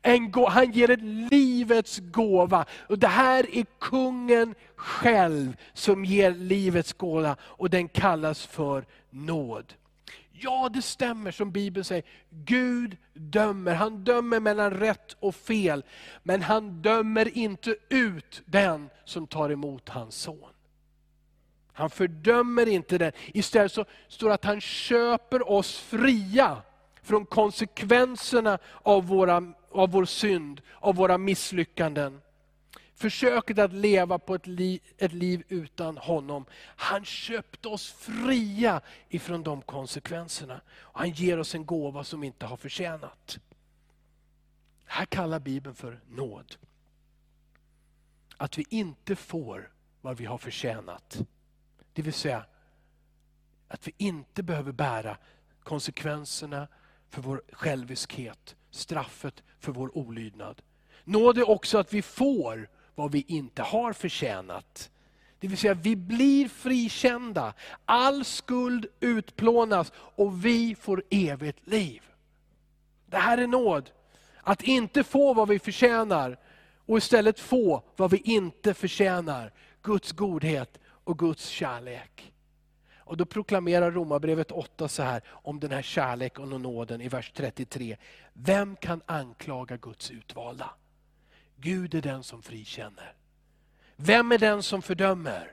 [0.03, 2.64] En gå han ger ett livets gåva.
[2.88, 9.75] Och Det här är kungen själv som ger livets gåva och den kallas för nåd.
[10.42, 12.05] Ja, det stämmer som Bibeln säger.
[12.31, 13.74] Gud dömer.
[13.74, 15.85] Han dömer mellan rätt och fel.
[16.22, 20.48] Men han dömer inte ut den som tar emot hans son.
[21.72, 23.12] Han fördömer inte den.
[23.26, 26.62] Istället så står det att han köper oss fria
[27.02, 32.21] från konsekvenserna av, våra, av vår synd, av våra misslyckanden
[33.03, 36.45] försöket att leva på ett liv, ett liv utan honom.
[36.65, 40.61] Han köpte oss fria ifrån de konsekvenserna.
[40.71, 43.38] Och han ger oss en gåva som vi inte har förtjänat.
[44.85, 46.57] Det här kallar Bibeln för nåd.
[48.37, 51.19] Att vi inte får vad vi har förtjänat.
[51.93, 52.45] Det vill säga
[53.69, 55.17] att vi inte behöver bära
[55.62, 56.69] konsekvenserna
[57.09, 60.62] för vår själviskhet, straffet för vår olydnad.
[61.05, 64.90] Nåd är också att vi får vad vi inte har förtjänat.
[65.38, 72.02] Det vill säga vi blir frikända, all skuld utplånas och vi får evigt liv.
[73.07, 73.90] Det här är nåd.
[74.42, 76.38] Att inte få vad vi förtjänar
[76.87, 79.52] och istället få vad vi inte förtjänar.
[79.83, 82.33] Guds godhet och Guds kärlek.
[82.96, 87.33] Och Då proklamerar Romarbrevet 8 så här om den här kärleken och nåden i vers
[87.35, 87.96] 33.
[88.33, 90.70] Vem kan anklaga Guds utvalda?
[91.62, 93.12] Gud är den som frikänner.
[93.96, 95.53] Vem är den som fördömer?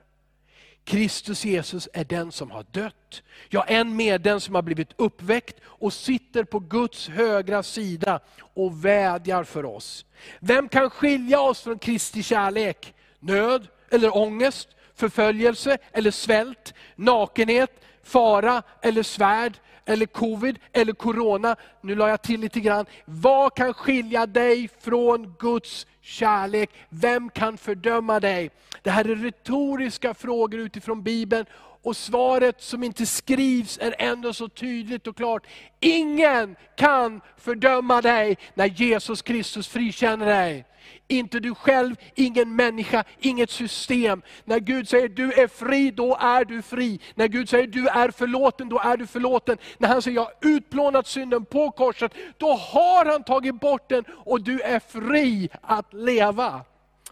[0.84, 5.60] Kristus Jesus är den som har dött, ja än mer den som har blivit uppväckt
[5.63, 8.19] och sitter på Guds högra sida
[8.54, 10.06] och vädjar för oss.
[10.39, 12.93] Vem kan skilja oss från Kristi kärlek?
[13.19, 17.72] Nöd eller ångest, förföljelse eller svält, nakenhet,
[18.04, 21.56] fara eller svärd eller covid eller corona.
[21.82, 22.86] Nu la jag till lite grann.
[23.06, 26.69] Vad kan skilja dig från Guds kärlek?
[26.89, 28.49] Vem kan fördöma dig?
[28.82, 31.45] Det här är retoriska frågor utifrån Bibeln.
[31.82, 35.48] Och svaret som inte skrivs är ändå så tydligt och klart.
[35.80, 40.65] Ingen kan fördöma dig när Jesus Kristus frikänner dig.
[41.08, 44.22] Inte du själv, ingen människa, inget system.
[44.46, 47.00] När Gud säger du är fri, då är du fri.
[47.15, 49.58] När Gud säger du är förlåten, då är du förlåten.
[49.78, 54.04] När han säger jag har utplånat synden på korset, då har han tagit bort den
[54.10, 56.62] och du är fri att leva.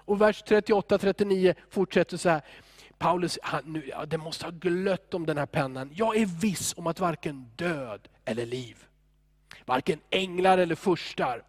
[0.06, 2.42] Och vers 38-39 fortsätter så här.
[2.98, 5.92] Paulus, han, nu, ja, det måste ha glött om den här pennan.
[5.96, 8.78] Jag är viss om att varken död eller liv,
[9.66, 11.44] varken änglar eller furstar,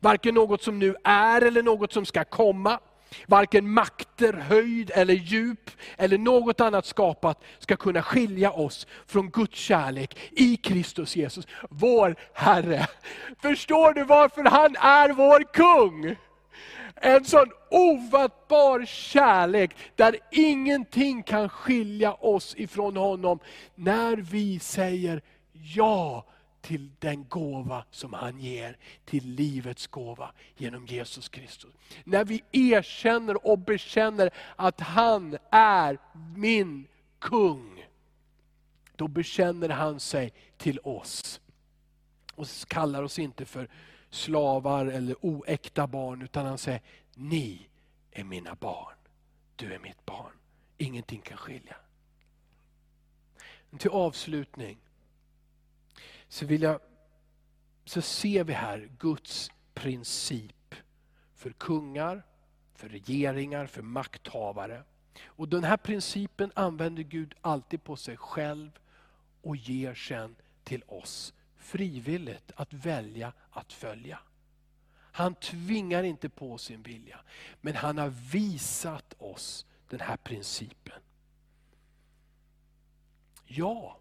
[0.00, 2.78] Varken något som nu är eller något som ska komma.
[3.26, 9.58] Varken makter, höjd eller djup eller något annat skapat ska kunna skilja oss från Guds
[9.58, 12.86] kärlek i Kristus Jesus, vår Herre.
[13.42, 16.16] Förstår du varför han är vår kung?
[17.00, 23.38] En sån ofattbar kärlek, där ingenting kan skilja oss ifrån honom,
[23.74, 26.24] när vi säger ja
[26.60, 31.70] till den gåva som han ger, till livets gåva genom Jesus Kristus.
[32.04, 35.98] När vi erkänner och bekänner att han är
[36.36, 36.86] min
[37.18, 37.86] kung,
[38.96, 41.40] då bekänner han sig till oss.
[42.34, 43.68] Och kallar oss inte för
[44.16, 46.80] slavar eller oäkta barn, utan han säger,
[47.14, 47.68] ni
[48.10, 48.94] är mina barn.
[49.56, 50.32] Du är mitt barn.
[50.78, 51.76] Ingenting kan skilja.
[53.78, 54.78] Till avslutning
[56.28, 56.80] så, vill jag,
[57.84, 60.74] så ser vi här Guds princip
[61.34, 62.22] för kungar,
[62.74, 64.82] för regeringar, för makthavare.
[65.24, 68.70] Och Den här principen använder Gud alltid på sig själv
[69.42, 71.34] och ger sen till oss
[71.66, 74.18] frivilligt att välja att följa.
[75.12, 77.20] Han tvingar inte på sin vilja,
[77.60, 81.00] men han har visat oss den här principen.
[83.46, 83.98] Ja,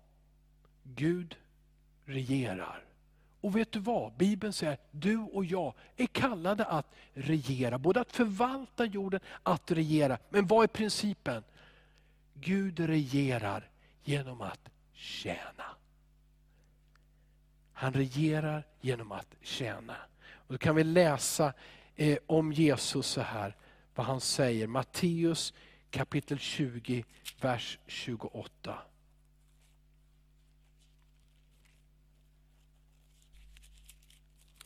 [0.84, 1.36] Gud
[2.06, 2.84] regerar.
[3.42, 4.14] Och vet du vad?
[4.14, 7.78] Bibeln säger att du och jag är kallade att regera.
[7.78, 10.18] Både att förvalta jorden, att regera.
[10.30, 11.44] Men vad är principen?
[12.34, 13.70] Gud regerar
[14.04, 15.76] genom att tjäna.
[17.78, 19.96] Han regerar genom att tjäna.
[20.34, 21.54] Och då kan vi läsa
[21.96, 23.56] eh, om Jesus så här,
[23.96, 24.68] vad han säger.
[24.68, 25.54] Matteus
[25.90, 27.06] kapitel 20,
[27.42, 28.78] vers 28.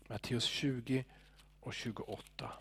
[0.08, 1.06] Matteus 20
[1.60, 2.54] och 28.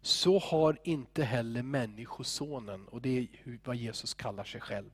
[0.00, 3.28] Så har inte heller Människosonen, och det är
[3.64, 4.90] vad Jesus kallar sig själv,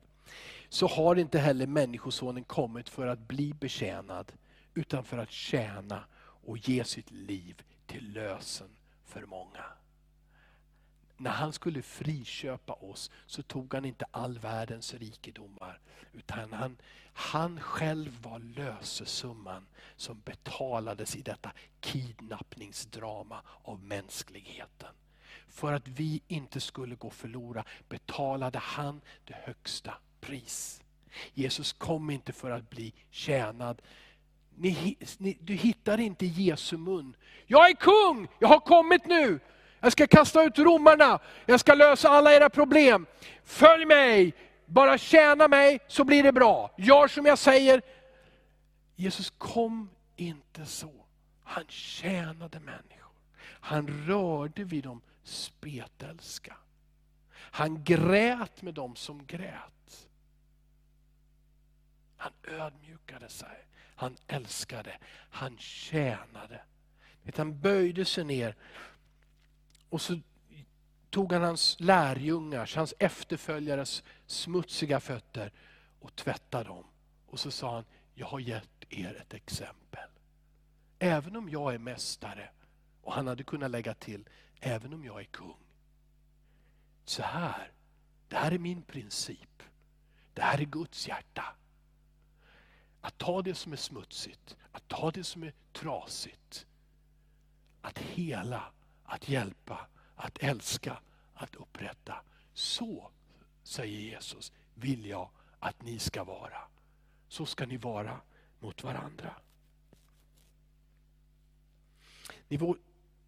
[0.69, 4.31] så har inte heller Människosonen kommit för att bli betjänad,
[4.73, 6.03] utan för att tjäna
[6.45, 8.69] och ge sitt liv till lösen
[9.05, 9.65] för många.
[11.17, 15.79] När han skulle friköpa oss så tog han inte all världens rikedomar.
[16.13, 16.77] Utan han,
[17.13, 24.93] han själv var lösesumman som betalades i detta kidnappningsdrama av mänskligheten.
[25.47, 29.93] För att vi inte skulle gå förlora betalade han det högsta
[30.25, 30.81] pris.
[31.33, 33.81] Jesus kom inte för att bli tjänad.
[34.55, 37.15] Ni, ni, du hittar inte Jesu mun.
[37.45, 39.39] Jag är kung, jag har kommit nu.
[39.79, 43.05] Jag ska kasta ut romarna, jag ska lösa alla era problem.
[43.43, 44.33] Följ mig,
[44.65, 46.71] bara tjäna mig så blir det bra.
[46.77, 47.81] Gör som jag säger.
[48.95, 50.91] Jesus kom inte så.
[51.43, 53.13] Han tjänade människor.
[53.41, 56.57] Han rörde vid de spetälska.
[57.35, 59.74] Han grät med dem som grät.
[62.17, 63.65] Han ödmjukade sig.
[63.95, 64.97] Han älskade.
[65.29, 66.61] Han tjänade.
[67.35, 68.55] Han böjde sig ner
[69.89, 70.19] och så
[71.09, 75.51] tog han hans lärjungars, hans efterföljares smutsiga fötter
[75.99, 76.85] och tvättade dem.
[77.27, 80.09] Och så sa han, jag har gett er ett exempel.
[80.99, 82.49] Även om jag är mästare,
[83.01, 85.57] och han hade kunnat lägga till, även om jag är kung.
[87.05, 87.71] Så här,
[88.27, 89.63] det här är min princip.
[90.33, 91.55] Det här är Guds hjärta.
[93.05, 96.65] Att ta det som är smutsigt, att ta det som är trasigt.
[97.81, 98.63] Att hela
[99.03, 100.99] att hjälpa, att älska,
[101.33, 102.15] att upprätta.
[102.53, 103.11] Så,
[103.63, 106.61] säger Jesus, vill jag att ni ska vara.
[107.27, 108.21] Så ska ni vara
[108.59, 109.35] mot varandra.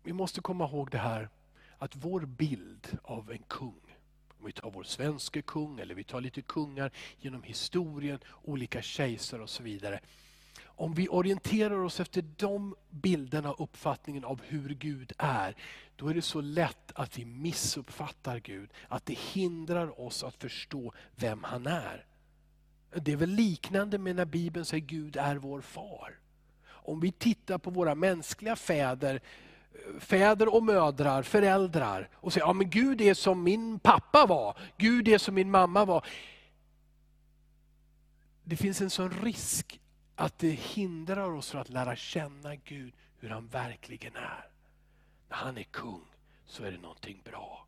[0.03, 1.29] Vi måste komma ihåg det här
[1.77, 3.86] att vår bild av en kung,
[4.39, 9.41] om vi tar vår svenska kung eller vi tar lite kungar genom historien, olika kejsare
[9.41, 9.99] och så vidare
[10.79, 15.55] om vi orienterar oss efter de bilderna och uppfattningen av hur Gud är,
[15.95, 18.69] då är det så lätt att vi missuppfattar Gud.
[18.87, 22.05] Att det hindrar oss att förstå vem han är.
[22.95, 26.19] Det är väl liknande med när Bibeln säger Gud är vår far.
[26.67, 29.21] Om vi tittar på våra mänskliga fäder,
[29.99, 35.07] fäder och mödrar, föräldrar och säger, ja men Gud är som min pappa var, Gud
[35.07, 36.05] är som min mamma var.
[38.43, 39.79] Det finns en sån risk
[40.15, 44.49] att det hindrar oss från att lära känna Gud, hur han verkligen är.
[45.29, 46.05] När han är kung
[46.45, 47.65] så är det någonting bra.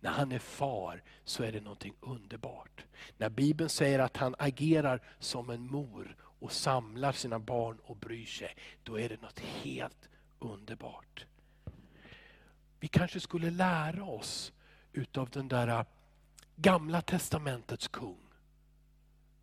[0.00, 2.84] När han är far så är det någonting underbart.
[3.16, 8.26] När Bibeln säger att han agerar som en mor och samlar sina barn och bryr
[8.26, 11.26] sig, då är det något helt underbart.
[12.84, 14.52] Vi kanske skulle lära oss
[14.92, 15.84] utav den där äh,
[16.56, 18.18] gamla testamentets kung.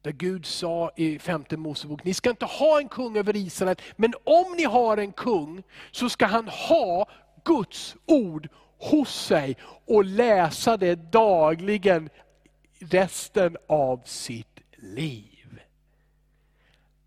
[0.02, 4.14] Där Gud sa i femte Mosebok, ni ska inte ha en kung över Israel, men
[4.24, 7.10] om ni har en kung så ska han ha
[7.44, 12.10] Guds ord hos sig och läsa det dagligen
[12.80, 15.62] resten av sitt liv.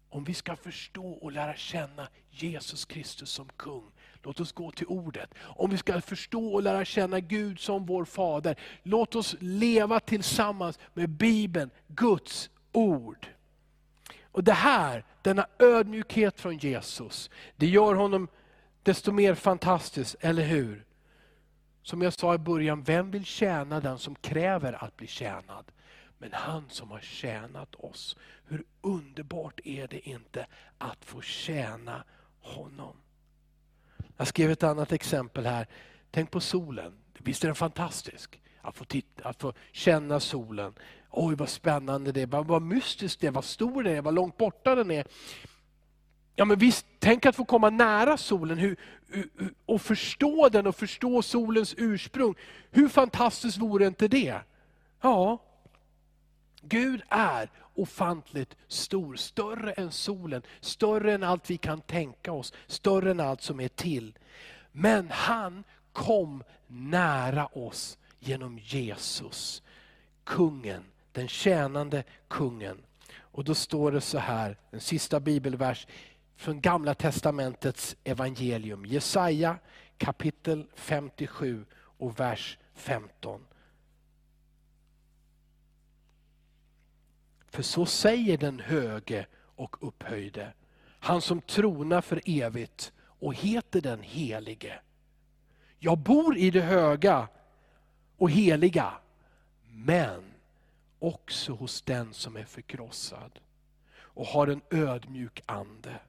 [0.08, 3.90] Om vi ska förstå och lära känna Jesus Kristus som kung,
[4.24, 5.34] låt oss gå till ordet.
[5.40, 10.78] Om vi ska förstå och lära känna Gud som vår Fader, låt oss leva tillsammans
[10.94, 13.26] med Bibeln, Guds ord.
[14.22, 18.28] Och Det här, denna ödmjukhet från Jesus, det gör honom
[18.82, 20.84] desto mer fantastisk, eller hur?
[21.82, 25.72] Som jag sa i början, vem vill tjäna den som kräver att bli tjänad?
[26.18, 28.16] Men han som har tjänat oss.
[28.46, 30.46] Hur underbart är det inte
[30.78, 32.04] att få tjäna
[32.40, 32.96] honom?
[34.16, 35.66] Jag skrev ett annat exempel här.
[36.10, 36.92] Tänk på solen.
[37.18, 38.40] Visst är den fantastisk?
[38.60, 40.72] Att få, titta, att få känna solen.
[41.10, 44.14] Oj vad spännande det är, vad, vad mystiskt det är, vad stor den är, vad
[44.14, 45.06] långt borta den är.
[46.36, 48.76] Ja men visst, tänk att få komma nära solen hur,
[49.66, 52.34] och förstå den och förstå solens ursprung.
[52.70, 54.40] Hur fantastiskt vore inte det?
[55.00, 55.42] Ja,
[56.60, 63.10] Gud är ofantligt stor, större än solen, större än allt vi kan tänka oss, större
[63.10, 64.18] än allt som är till.
[64.72, 69.62] Men han kom nära oss genom Jesus,
[70.24, 72.78] kungen, den tjänande kungen.
[73.16, 75.86] Och då står det så här, en sista bibelvers
[76.36, 78.86] från Gamla testamentets evangelium.
[78.86, 79.56] Jesaja
[79.98, 83.40] kapitel 57 och vers 15.
[87.54, 90.52] För så säger den höge och upphöjde,
[90.98, 94.80] han som tronar för evigt och heter den helige.
[95.78, 97.28] Jag bor i det höga
[98.16, 98.94] och heliga,
[99.68, 100.24] men
[100.98, 103.40] också hos den som är förkrossad
[103.96, 106.00] och har en ödmjuk ande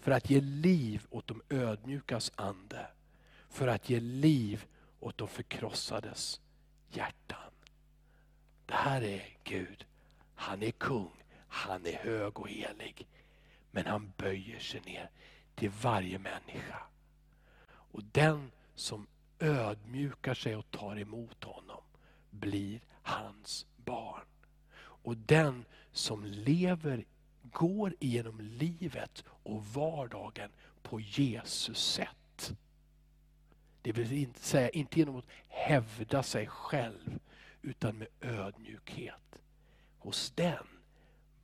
[0.00, 2.86] för att ge liv åt de ödmjukas ande.
[3.48, 4.66] För att ge liv
[5.00, 6.40] åt de förkrossades
[6.90, 7.52] hjärtan.
[8.66, 9.84] Det här är Gud.
[10.40, 13.06] Han är kung, han är hög och helig.
[13.70, 15.10] Men han böjer sig ner
[15.54, 16.82] till varje människa.
[17.68, 19.06] Och den som
[19.38, 21.82] ödmjukar sig och tar emot honom
[22.30, 24.24] blir hans barn.
[24.78, 27.04] Och den som lever
[27.42, 30.50] går igenom livet och vardagen
[30.82, 32.52] på Jesus sätt.
[33.82, 37.18] Det vill inte säga, inte genom att hävda sig själv,
[37.62, 39.42] utan med ödmjukhet.
[39.98, 40.66] Hos den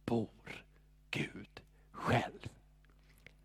[0.04, 0.64] bor
[1.10, 2.48] Gud själv.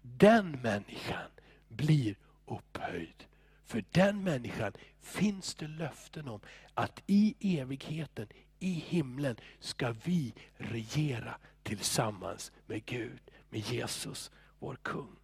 [0.01, 1.31] Den människan
[1.67, 3.25] blir upphöjd.
[3.65, 6.39] För den människan finns det löften om
[6.73, 8.27] att i evigheten,
[8.59, 15.15] i himlen, ska vi regera tillsammans med Gud, med Jesus, vår kung.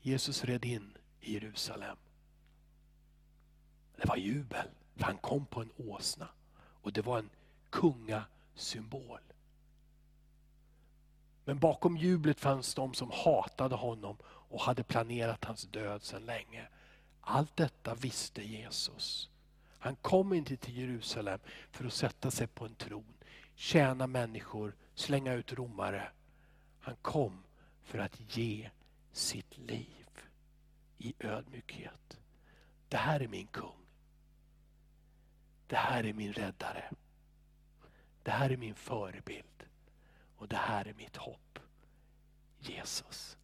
[0.00, 1.96] Jesus red in i Jerusalem.
[3.96, 6.28] Det var jubel, för han kom på en åsna.
[6.56, 7.30] Och det var en
[7.70, 9.20] kungasymbol.
[11.44, 16.68] Men bakom jublet fanns de som hatade honom och hade planerat hans död sedan länge.
[17.20, 19.30] Allt detta visste Jesus.
[19.78, 21.40] Han kom inte till Jerusalem
[21.70, 23.14] för att sätta sig på en tron,
[23.54, 26.10] tjäna människor, slänga ut romare.
[26.80, 27.44] Han kom
[27.82, 28.70] för att ge
[29.12, 30.06] sitt liv
[30.98, 32.18] i ödmjukhet.
[32.88, 33.83] Det här är min kung.
[35.66, 36.84] Det här är min räddare.
[38.22, 39.64] Det här är min förebild.
[40.36, 41.58] Och det här är mitt hopp.
[42.58, 43.38] Jesus.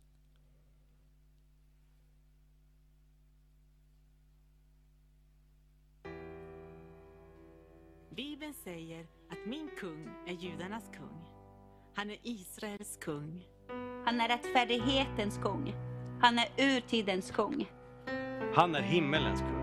[8.10, 11.30] Bibeln säger att min kung är judarnas kung.
[11.94, 13.46] Han är Israels kung.
[14.04, 15.74] Han är rättfärdighetens kung.
[16.20, 17.70] Han är urtidens kung.
[18.54, 19.59] Han är himmelens kung.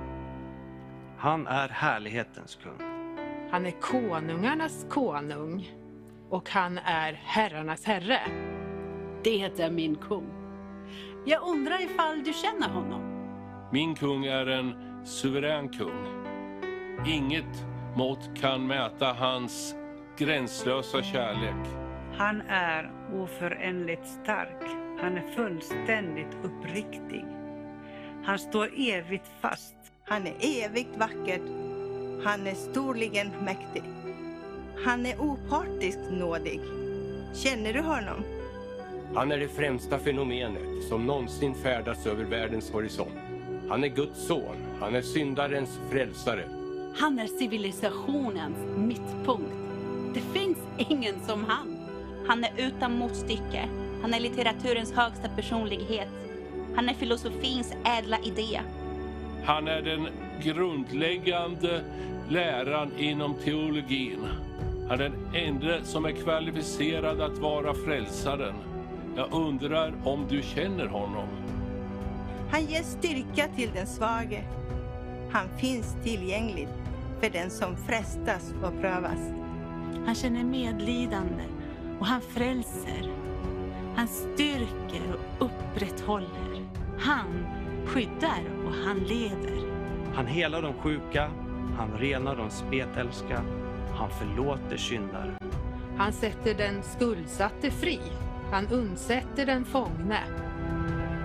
[1.18, 2.82] Han är härlighetens kung.
[3.52, 5.72] Han är konungarnas konung
[6.30, 8.20] och han är herrarnas herre.
[9.24, 10.30] Det är min kung.
[11.26, 13.02] Jag undrar ifall du känner honom?
[13.72, 14.74] Min kung är en
[15.06, 16.08] suverän kung.
[17.08, 17.66] Inget
[17.96, 19.76] mått kan mäta hans
[20.18, 21.68] gränslösa kärlek.
[22.18, 24.64] Han är oföränderligt stark.
[25.02, 27.26] Han är fullständigt uppriktig.
[28.24, 29.76] Han står evigt fast.
[30.10, 31.42] Han är evigt vacker.
[32.24, 33.84] Han är storligen mäktig.
[34.86, 36.62] Han är opartiskt nådig.
[37.34, 38.24] Känner du honom?
[39.16, 43.14] Han är det främsta fenomenet som någonsin färdats över världens horisont.
[43.70, 44.56] Han är Guds son.
[44.80, 46.44] Han är syndarens frälsare.
[46.98, 49.56] Han är civilisationens mittpunkt.
[50.14, 51.78] Det finns ingen som han.
[52.28, 53.70] Han är utan motstycke.
[54.02, 56.10] Han är litteraturens högsta personlighet.
[56.76, 58.62] Han är filosofins ädla idé.
[59.44, 60.08] Han är den
[60.42, 61.82] grundläggande
[62.30, 64.26] läran inom teologin.
[64.90, 68.56] Han är den enda som är kvalificerad att vara frälsaren.
[69.16, 71.28] Jag undrar om du känner honom?
[72.52, 74.44] Han ger styrka till den svage.
[75.32, 76.68] Han finns tillgänglig
[77.22, 79.20] för den som frestas och prövas.
[80.06, 81.44] Han känner medlidande
[82.00, 83.12] och han frälser.
[83.96, 85.02] Han styrker
[85.40, 86.66] och upprätthåller.
[87.00, 87.48] Han
[87.88, 89.58] skyddar och han leder.
[90.16, 91.32] Han helar de sjuka,
[91.78, 93.42] han renar de spetälska,
[93.96, 95.38] han förlåter syndare.
[95.98, 98.00] Han sätter den skuldsatte fri.
[98.52, 100.20] Han undsätter den fångne.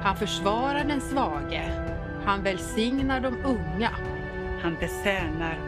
[0.02, 1.88] Han försvarar den svage.
[2.24, 3.90] Han välsignar de unga.
[4.62, 5.58] Han besärnar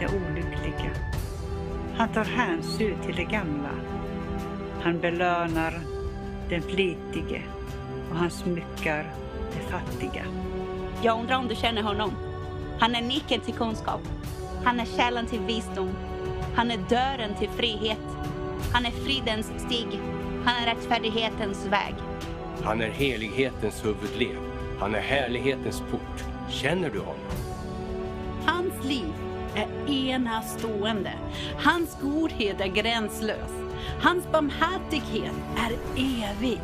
[0.00, 0.90] det olyckliga.
[1.96, 3.70] Han tar hänsyn till det gamla.
[4.82, 5.74] Han belönar
[6.48, 7.42] den flitige
[8.10, 9.06] och han smyckar
[9.54, 10.24] det fattiga.
[11.02, 12.12] Jag undrar om du känner honom.
[12.78, 14.00] Han är nyckeln till kunskap.
[14.64, 15.90] Han är källan till visdom.
[16.54, 17.98] Han är dörren till frihet.
[18.72, 20.00] Han är fridens stig.
[20.44, 21.94] Han är rättfärdighetens väg.
[22.64, 24.36] Han är helighetens huvudled.
[24.80, 26.24] Han är härlighetens port.
[26.50, 27.16] Känner du honom?
[28.46, 29.12] Hans liv
[29.54, 31.12] är enastående.
[31.58, 33.50] Hans godhet är gränslös.
[34.00, 36.60] Hans barmhärtighet är evig.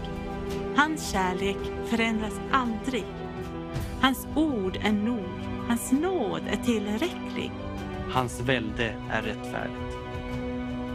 [0.78, 1.56] Hans kärlek
[1.86, 3.04] förändras aldrig.
[4.00, 5.28] Hans ord är nog.
[5.68, 7.52] Hans nåd är tillräcklig.
[8.10, 9.96] Hans välde är rättfärdigt.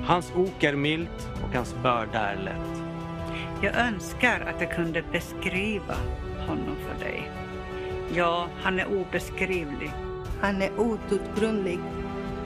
[0.06, 2.84] Hans ok är milt och hans börda är lätt.
[3.62, 5.96] Jag önskar att jag kunde beskriva
[6.48, 7.32] honom för dig.
[8.16, 9.92] Ja, han är obeskrivlig.
[10.42, 11.80] Han är outgrundlig.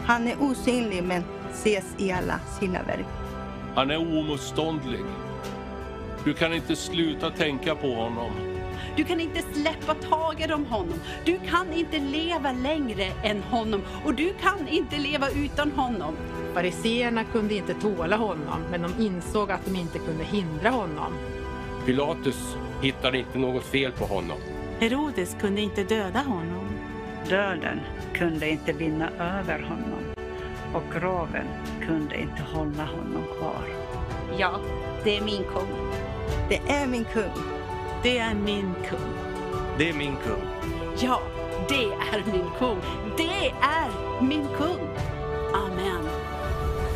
[0.06, 3.08] Han är osynlig men ses i alla sina verk.
[3.76, 5.06] Han är omotståndlig.
[6.24, 8.32] Du kan inte sluta tänka på honom.
[8.95, 10.99] Du kan inte släppa taget om honom.
[11.26, 16.13] Du kan inte leva längre än honom och du kan inte leva utan honom.
[16.53, 21.13] Fariseerna kunde inte tåla honom, men de insåg att de inte kunde hindra honom.
[21.86, 24.38] Pilatus hittade inte något fel på honom.
[24.80, 26.70] Herodes kunde inte döda honom.
[27.30, 27.80] Döden
[28.13, 30.03] kunde inte vinna över honom
[30.74, 31.47] och graven
[31.88, 33.65] kunde inte hålla honom kvar.
[34.38, 34.59] Ja,
[35.03, 36.07] det är min kung.
[36.50, 37.44] Det är min kung.
[38.04, 39.14] Det är min kung.
[39.78, 40.42] Det är min kung.
[41.00, 41.22] Ja,
[41.70, 42.78] det är min kung.
[43.18, 45.16] Det är min kung.